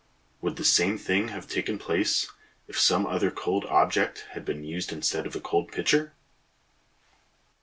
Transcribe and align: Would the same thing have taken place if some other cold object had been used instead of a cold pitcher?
Would 0.41 0.55
the 0.55 0.63
same 0.63 0.97
thing 0.97 1.27
have 1.27 1.47
taken 1.47 1.77
place 1.77 2.27
if 2.67 2.79
some 2.79 3.05
other 3.05 3.29
cold 3.29 3.65
object 3.67 4.25
had 4.31 4.43
been 4.43 4.63
used 4.63 4.91
instead 4.91 5.27
of 5.27 5.35
a 5.35 5.39
cold 5.39 5.71
pitcher? 5.71 6.13